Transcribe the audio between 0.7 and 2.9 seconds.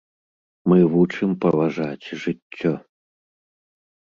Мы вучым паважаць жыццё.